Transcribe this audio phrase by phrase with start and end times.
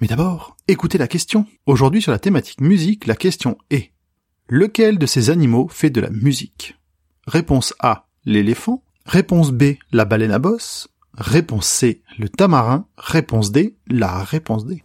[0.00, 1.44] Mais d'abord, écoutez la question.
[1.66, 3.92] Aujourd'hui sur la thématique musique, la question est
[4.48, 6.78] Lequel de ces animaux fait de la musique?
[7.26, 8.82] Réponse A, l'éléphant.
[9.04, 10.88] Réponse B, la baleine à bosse.
[11.12, 12.86] Réponse C, le tamarin.
[12.96, 14.82] Réponse D, la réponse D.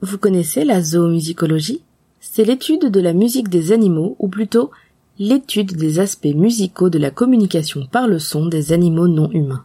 [0.00, 1.82] Vous connaissez la zoomusicologie?
[2.20, 4.70] C'est l'étude de la musique des animaux, ou plutôt
[5.18, 9.64] l'étude des aspects musicaux de la communication par le son des animaux non humains.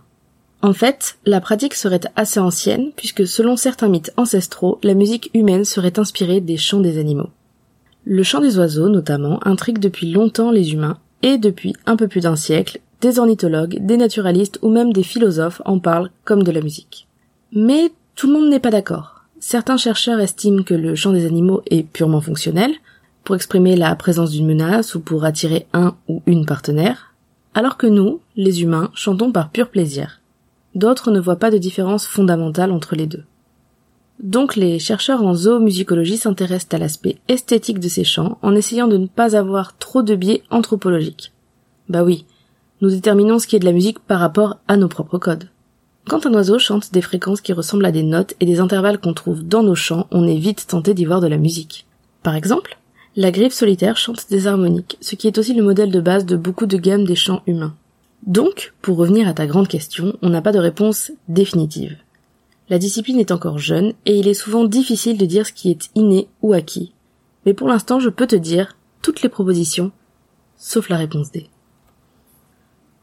[0.64, 5.66] En fait, la pratique serait assez ancienne, puisque selon certains mythes ancestraux, la musique humaine
[5.66, 7.30] serait inspirée des chants des animaux.
[8.06, 12.22] Le chant des oiseaux, notamment, intrigue depuis longtemps les humains, et depuis un peu plus
[12.22, 16.62] d'un siècle, des ornithologues, des naturalistes ou même des philosophes en parlent comme de la
[16.62, 17.08] musique.
[17.52, 19.26] Mais tout le monde n'est pas d'accord.
[19.40, 22.72] Certains chercheurs estiment que le chant des animaux est purement fonctionnel,
[23.24, 27.14] pour exprimer la présence d'une menace ou pour attirer un ou une partenaire,
[27.54, 30.21] alors que nous, les humains, chantons par pur plaisir.
[30.76, 33.24] D'autres ne voient pas de différence fondamentale entre les deux.
[34.22, 38.98] Donc les chercheurs en zoomusicologie s'intéressent à l'aspect esthétique de ces chants en essayant de
[38.98, 41.34] ne pas avoir trop de biais anthropologiques.
[41.90, 42.26] Bah oui,
[42.82, 45.50] nous déterminons ce qui est de la musique par rapport à nos propres codes.
[46.08, 49.14] Quand un oiseau chante des fréquences qui ressemblent à des notes et des intervalles qu'on
[49.14, 51.86] trouve dans nos chants, on est vite tenté d'y voir de la musique.
[52.24, 52.78] Par exemple,
[53.16, 56.36] la griffe solitaire chante des harmoniques, ce qui est aussi le modèle de base de
[56.36, 57.76] beaucoup de gammes des chants humains.
[58.26, 61.98] Donc, pour revenir à ta grande question, on n'a pas de réponse définitive.
[62.70, 65.90] La discipline est encore jeune et il est souvent difficile de dire ce qui est
[65.96, 66.94] inné ou acquis.
[67.46, 69.92] Mais pour l'instant, je peux te dire toutes les propositions,
[70.56, 71.50] sauf la réponse D.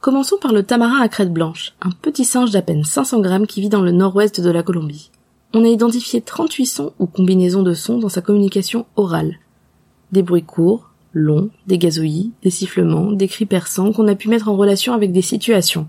[0.01, 3.61] Commençons par le tamarin à crête blanche, un petit singe d'à peine 500 grammes qui
[3.61, 5.11] vit dans le nord-ouest de la Colombie.
[5.53, 9.39] On a identifié 38 sons ou combinaisons de sons dans sa communication orale.
[10.13, 14.49] Des bruits courts, longs, des gazouillis, des sifflements, des cris perçants qu'on a pu mettre
[14.49, 15.89] en relation avec des situations.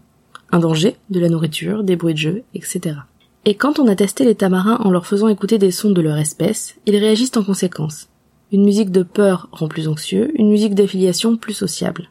[0.51, 2.97] Un danger, de la nourriture, des bruits de jeu, etc.
[3.45, 6.17] Et quand on a testé les tamarins en leur faisant écouter des sons de leur
[6.17, 8.09] espèce, ils réagissent en conséquence.
[8.51, 12.09] Une musique de peur rend plus anxieux, une musique d'affiliation plus sociable.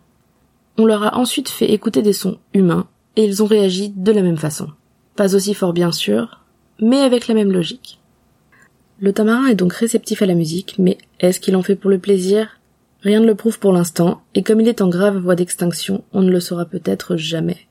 [0.78, 2.86] On leur a ensuite fait écouter des sons humains,
[3.16, 4.68] et ils ont réagi de la même façon.
[5.16, 6.44] Pas aussi fort bien sûr,
[6.80, 7.98] mais avec la même logique.
[9.00, 11.98] Le tamarin est donc réceptif à la musique, mais est-ce qu'il en fait pour le
[11.98, 12.57] plaisir?
[13.00, 16.22] Rien ne le prouve pour l'instant, et comme il est en grave voie d'extinction, on
[16.22, 17.68] ne le saura peut-être jamais.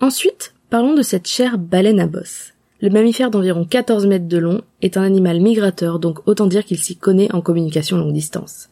[0.00, 2.52] Ensuite, parlons de cette chère baleine à bosse.
[2.80, 6.78] Le mammifère d'environ 14 mètres de long est un animal migrateur, donc autant dire qu'il
[6.78, 8.68] s'y connaît en communication longue distance.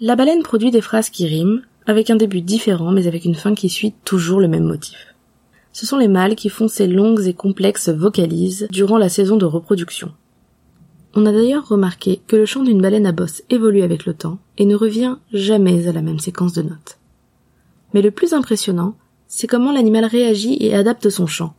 [0.00, 3.54] La baleine produit des phrases qui riment, avec un début différent mais avec une fin
[3.54, 5.14] qui suit toujours le même motif.
[5.72, 9.46] Ce sont les mâles qui font ces longues et complexes vocalises durant la saison de
[9.46, 10.12] reproduction.
[11.14, 14.38] On a d'ailleurs remarqué que le chant d'une baleine à bosse évolue avec le temps
[14.58, 16.98] et ne revient jamais à la même séquence de notes.
[17.94, 18.94] Mais le plus impressionnant,
[19.26, 21.54] c'est comment l'animal réagit et adapte son chant.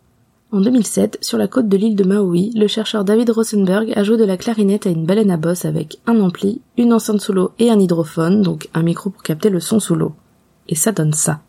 [0.52, 4.18] En 2007, sur la côte de l'île de Maui, le chercheur David Rosenberg a joué
[4.18, 7.52] de la clarinette à une baleine à bosse avec un ampli, une enceinte sous l'eau
[7.60, 10.14] et un hydrophone, donc un micro pour capter le son sous l'eau.
[10.68, 11.42] Et ça donne ça.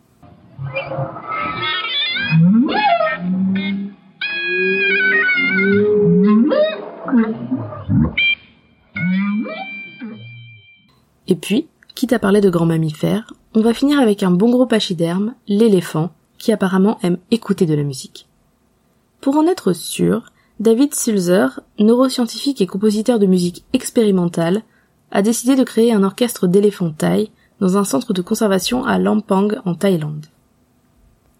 [11.30, 14.66] Et puis, quitte à parler de grands mammifères, on va finir avec un bon gros
[14.66, 18.28] pachyderme, l'éléphant, qui apparemment aime écouter de la musique.
[19.20, 24.62] Pour en être sûr, David Sulzer, neuroscientifique et compositeur de musique expérimentale,
[25.12, 29.48] a décidé de créer un orchestre d'éléphants thaï dans un centre de conservation à Lampang
[29.64, 30.26] en Thaïlande.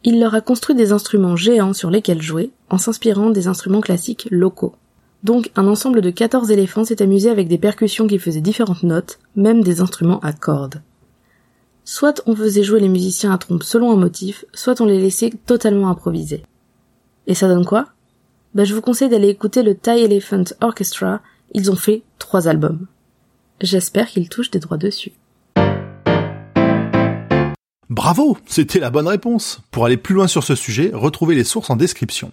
[0.04, 4.28] Il leur a construit des instruments géants sur lesquels jouer en s'inspirant des instruments classiques
[4.30, 4.74] locaux.
[5.22, 9.18] Donc un ensemble de 14 éléphants s'est amusé avec des percussions qui faisaient différentes notes,
[9.36, 10.82] même des instruments à cordes.
[11.84, 15.32] Soit on faisait jouer les musiciens à trompe selon un motif, soit on les laissait
[15.46, 16.42] totalement improviser.
[17.26, 17.86] Et ça donne quoi?
[18.54, 21.20] Bah je vous conseille d'aller écouter le Thai Elephant Orchestra,
[21.52, 22.86] ils ont fait trois albums.
[23.60, 25.12] J'espère qu'ils touchent des droits dessus.
[27.90, 29.60] Bravo, c'était la bonne réponse.
[29.70, 32.32] Pour aller plus loin sur ce sujet, retrouvez les sources en description.